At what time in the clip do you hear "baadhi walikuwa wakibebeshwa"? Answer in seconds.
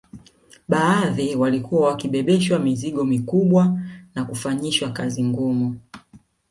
0.67-2.59